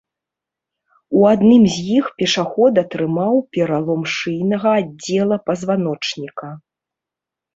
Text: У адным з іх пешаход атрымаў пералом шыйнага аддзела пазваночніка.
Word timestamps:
У 1.17 1.27
адным 1.33 1.63
з 1.73 1.83
іх 1.97 2.05
пешаход 2.21 2.73
атрымаў 2.83 3.35
пералом 3.57 4.01
шыйнага 4.15 4.69
аддзела 4.81 5.37
пазваночніка. 5.51 6.49